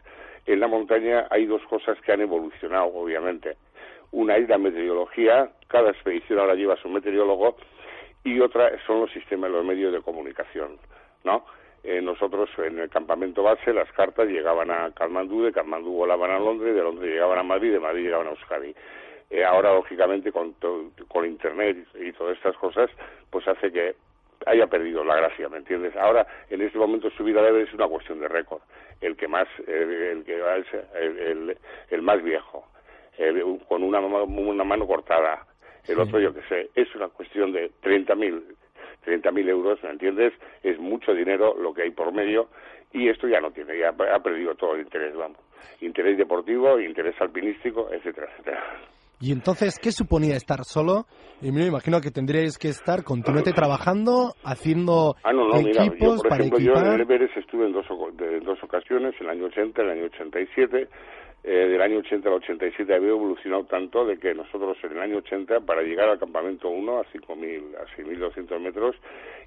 En 0.47 0.59
la 0.59 0.67
montaña 0.67 1.27
hay 1.29 1.45
dos 1.45 1.61
cosas 1.63 1.99
que 2.01 2.11
han 2.11 2.21
evolucionado, 2.21 2.85
obviamente. 2.87 3.55
Una 4.11 4.35
es 4.37 4.49
la 4.49 4.57
meteorología, 4.57 5.51
cada 5.67 5.91
expedición 5.91 6.39
ahora 6.39 6.55
lleva 6.55 6.75
su 6.77 6.89
meteorólogo, 6.89 7.57
y 8.23 8.39
otra 8.39 8.71
son 8.85 9.01
los 9.01 9.11
sistemas, 9.11 9.51
los 9.51 9.65
medios 9.65 9.91
de 9.93 10.01
comunicación, 10.01 10.77
¿no? 11.23 11.45
Eh, 11.83 12.01
nosotros 12.01 12.49
en 12.59 12.79
el 12.79 12.89
campamento 12.89 13.43
base 13.43 13.73
las 13.73 13.91
cartas 13.91 14.27
llegaban 14.27 14.71
a 14.71 14.91
Kalmandú, 14.91 15.43
de 15.43 15.51
Kalmandú 15.51 15.91
volaban 15.91 16.31
a 16.31 16.39
Londres, 16.39 16.73
de 16.73 16.81
Londres 16.81 17.11
llegaban 17.11 17.39
a 17.39 17.43
Madrid, 17.43 17.73
de 17.73 17.79
Madrid 17.79 18.03
llegaban 18.03 18.27
a 18.27 18.29
Euskadi. 18.31 18.73
Eh, 19.29 19.43
ahora, 19.43 19.73
lógicamente, 19.73 20.31
con, 20.31 20.55
con 21.09 21.25
Internet 21.25 21.85
y 21.95 22.13
todas 22.13 22.37
estas 22.37 22.55
cosas, 22.55 22.89
pues 23.29 23.45
hace 23.47 23.71
que 23.71 23.95
haya 24.45 24.67
perdido 24.67 25.03
la 25.03 25.15
gracia, 25.17 25.49
¿me 25.49 25.57
entiendes? 25.57 25.95
Ahora, 25.97 26.25
en 26.49 26.61
este 26.61 26.77
momento 26.77 27.09
subir 27.11 27.37
a 27.37 27.47
Everest 27.47 27.69
es 27.69 27.73
una 27.73 27.87
cuestión 27.87 28.19
de 28.19 28.27
récord. 28.27 28.61
El 29.01 29.17
que 29.17 29.27
más, 29.27 29.47
el, 29.67 30.23
que 30.23 30.35
el, 30.35 31.19
el, 31.19 31.57
el, 31.89 32.01
más 32.01 32.23
viejo, 32.23 32.65
con 33.67 33.83
una, 33.83 33.99
una 33.99 34.63
mano 34.63 34.87
cortada, 34.87 35.45
el 35.87 35.99
otro 35.99 36.19
yo 36.19 36.33
que 36.33 36.43
sé, 36.43 36.69
es 36.75 36.93
una 36.95 37.09
cuestión 37.09 37.51
de 37.51 37.71
30.000 37.81 38.55
30.000 39.03 39.49
euros, 39.49 39.83
¿me 39.83 39.91
entiendes? 39.91 40.33
Es 40.63 40.79
mucho 40.79 41.13
dinero 41.13 41.55
lo 41.55 41.73
que 41.73 41.83
hay 41.83 41.91
por 41.91 42.13
medio 42.13 42.49
y 42.91 43.09
esto 43.09 43.27
ya 43.27 43.39
no 43.41 43.51
tiene, 43.51 43.77
ya 43.77 43.89
ha 43.89 44.19
perdido 44.19 44.55
todo 44.55 44.75
el 44.75 44.81
interés, 44.81 45.15
vamos. 45.15 45.37
Interés 45.81 46.17
deportivo, 46.17 46.79
interés 46.79 47.15
alpinístico, 47.19 47.91
etcétera, 47.91 48.27
etcétera. 48.31 48.63
Y 49.19 49.31
entonces, 49.31 49.79
¿qué 49.79 49.91
suponía 49.91 50.35
estar 50.35 50.65
solo? 50.65 51.05
Y 51.41 51.51
me 51.51 51.65
imagino 51.65 52.01
que 52.01 52.11
tendríais 52.11 52.57
que 52.57 52.67
estar 52.67 53.03
continuamente 53.03 53.53
trabajando, 53.53 54.33
haciendo 54.43 55.15
ah, 55.23 55.31
no, 55.31 55.47
no, 55.47 55.55
equipos 55.55 55.87
mira, 55.87 55.97
yo, 55.97 56.15
por 56.17 56.29
para 56.29 56.43
ejemplo, 56.43 56.59
equipar. 56.59 56.85
Yo 56.85 56.93
en 56.93 57.01
Everest 57.01 57.37
estuve 57.37 57.65
en 57.67 57.71
dos, 57.71 57.85
en 58.19 58.43
dos 58.43 58.61
ocasiones, 58.61 59.15
en 59.19 59.27
el 59.27 59.31
año 59.31 59.45
80, 59.45 59.81
en 59.81 59.87
el 59.87 59.93
año 59.97 60.05
87, 60.13 60.89
eh, 61.43 61.67
del 61.67 61.81
año 61.81 61.97
80 61.99 62.29
al 62.29 62.35
87 62.35 62.93
había 62.93 63.09
evolucionado 63.09 63.65
tanto 63.65 64.05
de 64.05 64.17
que 64.17 64.33
nosotros 64.33 64.77
en 64.83 64.93
el 64.93 64.99
año 64.99 65.17
80 65.17 65.61
para 65.61 65.81
llegar 65.81 66.09
al 66.09 66.19
campamento 66.19 66.69
1 66.69 66.99
a 66.99 67.05
5.000 67.05 67.75
a 67.75 67.85
6.200 67.97 68.59
metros 68.59 68.95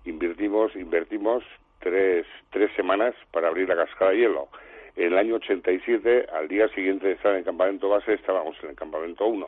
invertimos 0.05 0.77
invertimos 0.77 1.43
tres, 1.81 2.27
tres 2.51 2.71
semanas 2.77 3.15
para 3.33 3.49
abrir 3.49 3.69
la 3.69 3.77
cascada 3.77 4.11
de 4.11 4.19
hielo. 4.19 4.49
En 4.97 5.13
el 5.13 5.19
año 5.19 5.35
87, 5.37 6.27
al 6.33 6.49
día 6.49 6.69
siguiente 6.69 7.07
de 7.07 7.13
estar 7.13 7.33
en 7.33 7.39
el 7.39 7.45
campamento 7.45 7.89
base, 7.89 8.15
estábamos 8.15 8.57
en 8.63 8.71
el 8.71 8.77
campamento 8.77 9.27
1. 9.27 9.47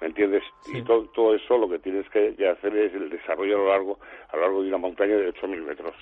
¿Me 0.00 0.08
entiendes? 0.08 0.42
Y 0.72 0.82
todo, 0.82 1.06
todo 1.14 1.34
eso 1.34 1.56
lo 1.58 1.68
que 1.68 1.78
tienes 1.78 2.08
que, 2.10 2.34
que, 2.34 2.48
hacer 2.48 2.76
es 2.76 2.94
el 2.94 3.08
desarrollo 3.10 3.56
a 3.56 3.58
lo 3.58 3.68
largo, 3.68 3.98
a 4.28 4.36
lo 4.36 4.42
largo 4.42 4.62
de 4.62 4.68
una 4.68 4.78
montaña 4.78 5.16
de 5.16 5.32
8.000 5.32 5.62
metros. 5.62 5.94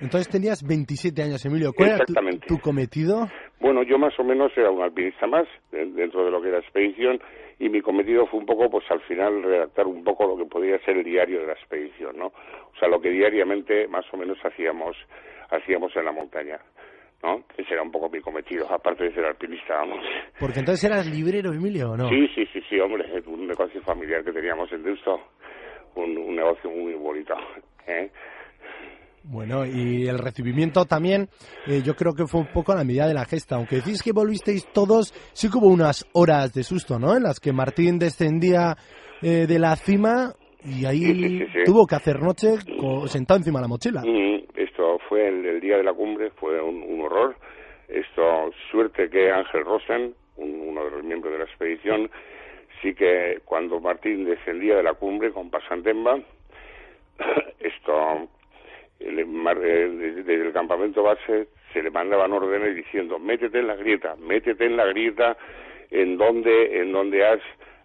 Entonces 0.00 0.28
tenías 0.28 0.62
27 0.66 1.22
años, 1.22 1.44
Emilio. 1.46 1.72
¿Cuál 1.72 1.90
era 1.90 2.04
tu, 2.04 2.14
tu, 2.46 2.58
cometido? 2.58 3.28
Bueno, 3.60 3.82
yo 3.82 3.98
más 3.98 4.18
o 4.18 4.24
menos 4.24 4.52
era 4.56 4.70
un 4.70 4.82
alpinista 4.82 5.26
más 5.26 5.46
dentro 5.70 6.24
de 6.24 6.30
lo 6.30 6.42
que 6.42 6.48
era 6.48 6.58
expedición 6.58 7.18
y 7.58 7.68
mi 7.68 7.80
cometido 7.80 8.26
fue 8.26 8.40
un 8.40 8.46
poco, 8.46 8.68
pues 8.68 8.84
al 8.90 9.00
final, 9.02 9.42
redactar 9.42 9.86
un 9.86 10.04
poco 10.04 10.26
lo 10.26 10.36
que 10.36 10.44
podía 10.44 10.78
ser 10.84 10.98
el 10.98 11.04
diario 11.04 11.40
de 11.40 11.46
la 11.46 11.52
expedición, 11.54 12.18
¿no? 12.18 12.26
O 12.26 12.78
sea, 12.78 12.88
lo 12.88 13.00
que 13.00 13.10
diariamente 13.10 13.88
más 13.88 14.04
o 14.12 14.18
menos 14.18 14.38
hacíamos, 14.44 14.96
hacíamos 15.50 15.96
en 15.96 16.04
la 16.04 16.12
montaña. 16.12 16.60
¿no? 17.22 17.42
Ese 17.56 17.72
era 17.72 17.82
un 17.82 17.90
poco 17.90 18.10
mi 18.10 18.20
cometido, 18.20 18.70
aparte 18.70 19.04
de 19.04 19.14
ser 19.14 19.24
alpinista, 19.24 19.76
vamos. 19.76 20.04
Porque 20.38 20.60
entonces 20.60 20.84
eras 20.84 21.06
librero, 21.06 21.50
Emilio, 21.52 21.92
¿o 21.92 21.96
no? 21.96 22.10
Sí, 22.10 22.28
sí, 22.34 22.46
sí, 22.52 22.60
sí, 22.68 22.78
hombre, 22.78 23.06
un 23.26 23.46
negocio 23.46 23.80
familiar 23.80 24.22
que 24.22 24.32
teníamos 24.32 24.70
en 24.70 24.82
Deusto, 24.82 25.18
un, 25.94 26.16
un 26.18 26.36
negocio 26.36 26.70
muy 26.70 26.92
bonito, 26.92 27.34
¿eh? 27.86 28.10
Bueno, 29.28 29.66
y 29.66 30.06
el 30.06 30.18
recibimiento 30.18 30.84
también, 30.84 31.28
eh, 31.66 31.82
yo 31.84 31.94
creo 31.94 32.12
que 32.14 32.26
fue 32.26 32.40
un 32.40 32.46
poco 32.52 32.72
a 32.72 32.76
la 32.76 32.84
medida 32.84 33.08
de 33.08 33.14
la 33.14 33.24
gesta. 33.24 33.56
Aunque 33.56 33.76
decís 33.76 34.02
que 34.02 34.12
volvisteis 34.12 34.66
todos, 34.72 35.12
sí 35.32 35.50
que 35.50 35.58
hubo 35.58 35.66
unas 35.68 36.06
horas 36.12 36.52
de 36.54 36.62
susto, 36.62 36.98
¿no? 36.98 37.16
En 37.16 37.24
las 37.24 37.40
que 37.40 37.52
Martín 37.52 37.98
descendía 37.98 38.76
eh, 39.22 39.46
de 39.48 39.58
la 39.58 39.74
cima 39.76 40.32
y 40.64 40.84
ahí 40.84 40.98
Sí, 41.00 41.14
sí, 41.14 41.38
sí, 41.38 41.46
sí. 41.52 41.58
tuvo 41.64 41.86
que 41.86 41.96
hacer 41.96 42.20
noche 42.20 42.54
sentado 43.08 43.38
encima 43.38 43.58
de 43.58 43.62
la 43.62 43.68
mochila. 43.68 44.02
Mm, 44.02 44.42
esto 44.56 44.98
fue 45.08 45.26
el, 45.28 45.44
el 45.44 45.60
día 45.60 45.76
de 45.76 45.82
la 45.84 45.92
cumbre, 45.92 46.30
fue 46.30 46.60
un, 46.62 46.82
un 46.82 47.00
horror. 47.02 47.36
Esto, 47.88 48.50
suerte 48.70 49.08
que 49.10 49.30
Ángel 49.30 49.64
Rosen, 49.64 50.14
un- 50.36 50.60
uno 50.68 50.84
de 50.84 50.90
los 50.92 51.04
miembros 51.04 51.32
de 51.32 51.38
la 51.38 51.44
expedición, 51.44 52.10
sí 52.82 52.94
que 52.94 53.40
cuando 53.44 53.80
Martín 53.80 54.24
descendía 54.24 54.76
de 54.76 54.82
la 54.82 54.94
cumbre 54.94 55.32
con 55.32 55.50
Pasantemba, 55.50 56.18
esto, 57.60 58.28
desde, 58.98 60.22
desde 60.22 60.46
el 60.46 60.52
campamento 60.52 61.02
base 61.02 61.48
se 61.72 61.82
le 61.82 61.90
mandaban 61.90 62.32
órdenes 62.32 62.74
diciendo 62.74 63.18
métete 63.18 63.58
en 63.58 63.66
la 63.66 63.76
grieta, 63.76 64.16
métete 64.16 64.66
en 64.66 64.76
la 64.76 64.86
grieta 64.86 65.36
en 65.90 66.16
donde, 66.16 66.80
en 66.80 66.92
donde 66.92 67.24
has, 67.24 67.40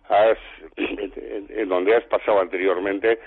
has 0.09 0.37
en, 0.77 1.69
donde 1.69 1.95
has 1.95 2.03
pasado 2.05 2.39
anteriormente 2.39 3.19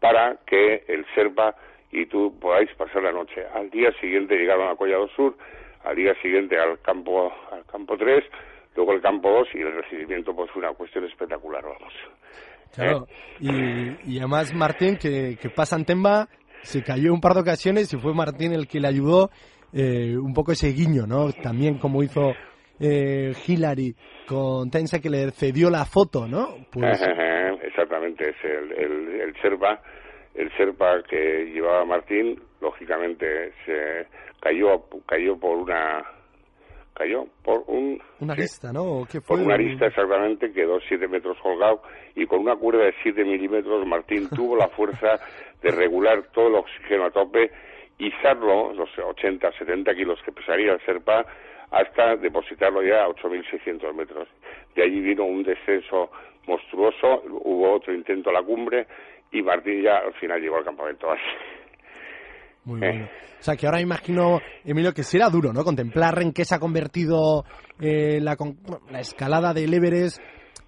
para 0.00 0.38
que 0.46 0.84
el 0.88 1.04
Serpa 1.14 1.54
y 1.90 2.06
tú 2.06 2.38
podáis 2.38 2.70
pasar 2.74 3.02
la 3.02 3.12
noche. 3.12 3.44
Al 3.54 3.70
día 3.70 3.90
siguiente 4.00 4.36
llegaron 4.36 4.68
a 4.68 4.76
Collado 4.76 5.08
Sur, 5.16 5.36
al 5.84 5.96
día 5.96 6.14
siguiente 6.20 6.58
al 6.58 6.80
campo 6.80 7.32
al 7.50 7.64
campo 7.66 7.96
3, 7.96 8.24
luego 8.76 8.92
el 8.92 9.00
campo 9.00 9.30
2 9.30 9.48
y 9.54 9.58
el 9.60 9.72
recibimiento 9.72 10.34
pues 10.34 10.50
fue 10.50 10.62
una 10.62 10.72
cuestión 10.74 11.04
espectacular, 11.04 11.62
vamos. 11.62 11.94
Claro. 12.74 13.06
Y, 13.40 14.12
y 14.12 14.18
además 14.18 14.52
Martín, 14.54 14.98
que, 14.98 15.36
que 15.40 15.48
pasa 15.48 15.76
en 15.76 15.86
Temba, 15.86 16.28
se 16.62 16.82
cayó 16.82 17.12
un 17.12 17.20
par 17.20 17.34
de 17.34 17.40
ocasiones 17.40 17.92
y 17.92 17.98
fue 17.98 18.14
Martín 18.14 18.52
el 18.52 18.66
que 18.66 18.80
le 18.80 18.88
ayudó 18.88 19.30
eh, 19.72 20.16
un 20.16 20.34
poco 20.34 20.52
ese 20.52 20.68
guiño, 20.72 21.06
¿no? 21.06 21.32
También 21.32 21.78
como 21.78 22.02
hizo 22.02 22.32
eh, 22.80 23.32
Hillary 23.46 23.94
con 24.26 24.70
Tensa 24.70 25.00
que 25.00 25.10
le 25.10 25.30
cedió 25.30 25.70
la 25.70 25.84
foto, 25.84 26.26
¿no? 26.26 26.56
Pues 26.70 27.00
Exactamente, 27.62 28.30
es 28.30 28.36
el, 28.44 28.72
el, 28.72 29.20
el 29.20 29.34
Serpa, 29.40 29.80
el 30.34 30.50
Serpa 30.56 31.02
que 31.08 31.44
llevaba 31.52 31.84
Martín, 31.84 32.40
lógicamente 32.60 33.52
se 33.64 34.06
cayó 34.40 34.84
cayó 35.06 35.38
por 35.38 35.58
una 35.58 36.04
cayó 36.98 37.26
por 37.42 37.62
un 37.68 38.02
una 38.20 38.34
sí, 38.34 38.42
lista, 38.42 38.72
¿no? 38.72 38.82
¿O 38.82 39.06
¿Qué 39.06 39.20
fue? 39.20 39.36
por 39.36 39.46
una 39.46 39.56
lista 39.56 39.86
exactamente, 39.86 40.52
quedó 40.52 40.80
siete 40.80 41.06
metros 41.08 41.38
colgado 41.40 41.82
y 42.14 42.26
con 42.26 42.40
una 42.40 42.56
cuerda 42.56 42.84
de 42.84 42.94
siete 43.02 43.24
milímetros 43.24 43.86
Martín 43.86 44.28
tuvo 44.34 44.56
la 44.56 44.68
fuerza 44.68 45.18
de 45.62 45.70
regular 45.70 46.24
todo 46.32 46.48
el 46.48 46.54
oxígeno 46.56 47.06
a 47.06 47.10
tope, 47.10 47.50
izarlo, 47.98 48.72
los 48.74 48.88
80, 48.98 49.52
70 49.52 49.94
kilos 49.94 50.20
que 50.24 50.32
pesaría 50.32 50.72
el 50.72 50.80
Serpa, 50.84 51.24
hasta 51.70 52.16
depositarlo 52.16 52.82
ya 52.82 53.04
a 53.04 53.08
8.600 53.08 53.94
metros. 53.94 54.28
De 54.74 54.82
allí 54.82 55.00
vino 55.00 55.24
un 55.24 55.42
descenso 55.42 56.10
monstruoso, 56.46 57.22
hubo 57.26 57.74
otro 57.74 57.92
intento 57.92 58.30
a 58.30 58.32
la 58.32 58.42
cumbre 58.42 58.86
y 59.30 59.42
Martín 59.42 59.82
ya 59.82 59.98
al 59.98 60.14
final 60.14 60.40
llegó 60.40 60.56
al 60.56 60.64
campamento 60.64 61.08
base. 61.08 61.22
Muy 62.68 62.80
bueno. 62.80 63.08
O 63.40 63.42
sea, 63.42 63.56
que 63.56 63.66
ahora 63.66 63.80
imagino, 63.80 64.40
Emilio, 64.64 64.92
que 64.92 65.02
será 65.02 65.30
duro, 65.30 65.52
¿no? 65.54 65.64
Contemplar 65.64 66.20
en 66.20 66.32
qué 66.32 66.44
se 66.44 66.54
ha 66.54 66.58
convertido 66.58 67.44
eh, 67.80 68.20
la, 68.20 68.36
la 68.90 69.00
escalada 69.00 69.54
del 69.54 69.72
Everest, 69.72 70.20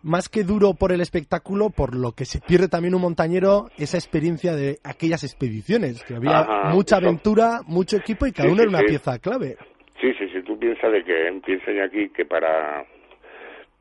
más 0.02 0.30
que 0.30 0.44
duro 0.44 0.72
por 0.72 0.92
el 0.92 1.02
espectáculo, 1.02 1.68
por 1.68 1.94
lo 1.94 2.12
que 2.12 2.24
se 2.24 2.40
pierde 2.40 2.68
también 2.68 2.94
un 2.94 3.02
montañero, 3.02 3.66
esa 3.76 3.98
experiencia 3.98 4.54
de 4.54 4.78
aquellas 4.82 5.24
expediciones, 5.24 6.02
que 6.04 6.14
había 6.14 6.38
Ajá, 6.40 6.70
mucha 6.70 6.96
eso. 6.96 7.06
aventura, 7.06 7.60
mucho 7.66 7.98
equipo 7.98 8.26
y 8.26 8.32
cada 8.32 8.48
Sí, 8.48 8.52
uno 8.54 8.62
sí, 8.62 8.68
era 8.68 8.70
una 8.70 8.78
sí. 8.78 8.86
pieza 8.86 9.18
clave. 9.18 9.56
Sí, 10.00 10.14
sí, 10.18 10.28
sí, 10.32 10.42
tú 10.42 10.58
piensas 10.58 10.90
de 10.90 11.04
que 11.04 11.76
ya 11.76 11.84
aquí 11.84 12.08
que 12.10 12.24
para 12.24 12.86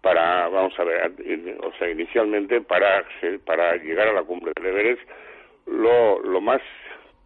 para 0.02 0.50
vamos 0.50 0.74
a 0.78 0.84
ver, 0.84 1.14
o 1.64 1.72
sea, 1.78 1.90
inicialmente 1.90 2.60
para 2.62 3.06
para 3.46 3.76
llegar 3.78 4.10
a 4.10 4.14
la 4.14 4.24
cumbre 4.24 4.52
del 4.58 4.66
Everest 4.66 5.02
lo 5.68 6.20
lo 6.22 6.42
más 6.42 6.62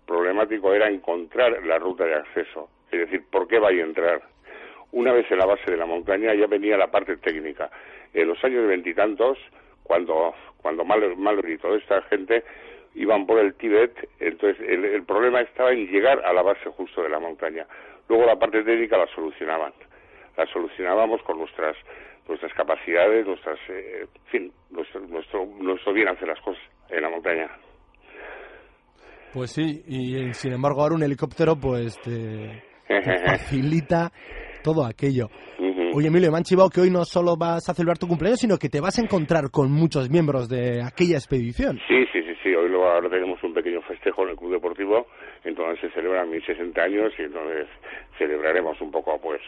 problemático 0.05 0.73
era 0.73 0.89
encontrar 0.89 1.65
la 1.65 1.79
ruta 1.79 2.05
de 2.05 2.15
acceso, 2.15 2.69
es 2.91 2.99
decir, 2.99 3.23
por 3.31 3.47
qué 3.47 3.59
vaya 3.59 3.83
a 3.83 3.87
entrar. 3.87 4.21
Una 4.91 5.11
vez 5.11 5.29
en 5.31 5.39
la 5.39 5.45
base 5.45 5.71
de 5.71 5.77
la 5.77 5.85
montaña 5.85 6.33
ya 6.33 6.47
venía 6.47 6.77
la 6.77 6.91
parte 6.91 7.17
técnica. 7.17 7.69
En 8.13 8.27
los 8.27 8.43
años 8.43 8.67
veintitantos, 8.67 9.37
cuando 9.83 10.33
cuando 10.61 10.85
Mallory 10.85 11.53
y 11.53 11.57
toda 11.57 11.77
esta 11.77 12.01
gente 12.03 12.43
iban 12.95 13.25
por 13.25 13.39
el 13.39 13.55
Tíbet, 13.55 14.09
entonces 14.19 14.57
el, 14.69 14.85
el 14.85 15.03
problema 15.03 15.41
estaba 15.41 15.71
en 15.71 15.87
llegar 15.87 16.23
a 16.23 16.31
la 16.31 16.41
base 16.41 16.69
justo 16.69 17.03
de 17.03 17.09
la 17.09 17.19
montaña. 17.19 17.65
Luego 18.07 18.25
la 18.25 18.37
parte 18.37 18.63
técnica 18.63 18.97
la 18.97 19.07
solucionaban. 19.07 19.73
La 20.37 20.45
solucionábamos 20.47 21.21
con 21.23 21.39
nuestras 21.39 21.75
nuestras 22.27 22.53
capacidades, 22.53 23.25
nuestras, 23.25 23.59
eh, 23.67 24.05
en 24.15 24.25
fin, 24.31 24.53
nuestro, 24.69 25.01
nuestro, 25.01 25.45
nuestro 25.45 25.91
bien 25.91 26.07
hacer 26.07 26.27
las 26.27 26.39
cosas 26.39 26.63
en 26.89 27.01
la 27.01 27.09
montaña. 27.09 27.49
Pues 29.33 29.51
sí, 29.51 29.83
y 29.87 30.15
eh, 30.15 30.33
sin 30.33 30.53
embargo 30.53 30.81
ahora 30.81 30.95
un 30.95 31.03
helicóptero 31.03 31.55
pues 31.55 31.99
te, 32.01 32.63
te 32.87 33.17
facilita 33.25 34.11
todo 34.63 34.85
aquello. 34.85 35.29
Oye, 35.95 36.07
Emilio, 36.07 36.31
me 36.31 36.37
han 36.37 36.43
chivado 36.43 36.69
que 36.69 36.81
hoy 36.81 36.89
no 36.89 37.05
solo 37.05 37.35
vas 37.37 37.69
a 37.69 37.73
celebrar 37.73 37.99
tu 37.99 38.07
cumpleaños, 38.07 38.39
sino 38.39 38.57
que 38.57 38.67
te 38.67 38.81
vas 38.81 38.97
a 38.97 39.01
encontrar 39.03 39.51
con 39.51 39.71
muchos 39.71 40.09
miembros 40.09 40.49
de 40.49 40.81
aquella 40.81 41.17
expedición. 41.17 41.79
Sí, 41.87 42.05
sí, 42.11 42.23
sí, 42.23 42.33
sí. 42.41 42.55
Hoy 42.55 42.69
lo, 42.69 42.89
ahora 42.89 43.09
tenemos 43.09 43.43
un 43.43 43.53
pequeño 43.53 43.79
festejo 43.83 44.23
en 44.23 44.29
el 44.29 44.35
Club 44.35 44.53
Deportivo, 44.53 45.05
entonces 45.43 45.81
se 45.81 45.89
celebran 45.91 46.31
mis 46.31 46.43
60 46.45 46.81
años 46.81 47.13
y 47.19 47.23
entonces 47.23 47.67
celebraremos 48.17 48.81
un 48.81 48.89
poco 48.89 49.19
pues 49.21 49.41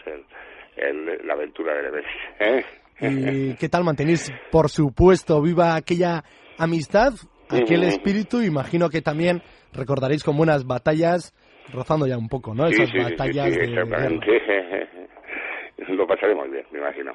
el, 0.76 1.26
la 1.26 1.34
aventura 1.34 1.74
del 1.74 1.86
Everest. 1.86 2.08
¿eh? 2.38 2.64
¿Y 3.00 3.54
qué 3.56 3.68
tal 3.68 3.82
mantenéis, 3.82 4.32
por 4.52 4.68
supuesto, 4.68 5.42
viva 5.42 5.74
aquella 5.74 6.22
amistad, 6.58 7.12
aquel 7.48 7.84
espíritu? 7.84 8.42
Imagino 8.42 8.88
que 8.88 9.02
también 9.02 9.42
recordaréis 9.72 10.24
con 10.24 10.36
buenas 10.36 10.66
batallas, 10.66 11.34
rozando 11.72 12.06
ya 12.06 12.18
un 12.18 12.28
poco, 12.28 12.54
¿no? 12.54 12.66
Esas 12.66 12.90
batallas 12.92 13.54
de 13.54 13.66
Lo 15.88 16.06
pasaremos 16.06 16.50
bien, 16.50 16.64
me 16.72 16.78
imagino. 16.78 17.12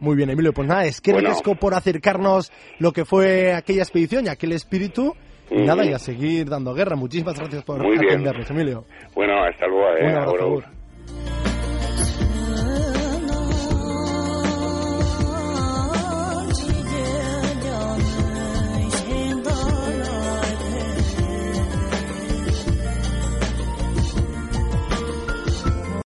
Muy 0.00 0.16
bien, 0.16 0.30
Emilio. 0.30 0.52
Pues 0.52 0.68
nada, 0.68 0.84
es 0.84 1.00
que 1.00 1.12
bueno. 1.12 1.30
por 1.60 1.74
acercarnos 1.74 2.52
lo 2.78 2.92
que 2.92 3.04
fue 3.04 3.52
aquella 3.52 3.82
expedición 3.82 4.26
y 4.26 4.28
aquel 4.28 4.52
espíritu. 4.52 5.14
Y 5.50 5.62
nada, 5.62 5.84
y 5.84 5.92
a 5.92 5.98
seguir 5.98 6.48
dando 6.48 6.72
guerra. 6.74 6.94
Muchísimas 6.94 7.36
gracias 7.36 7.64
por 7.64 7.80
atendernos, 7.80 8.48
Emilio. 8.50 8.84
Bueno, 9.14 9.42
hasta 9.42 9.66
luego. 9.66 9.96
Eh, 9.96 10.79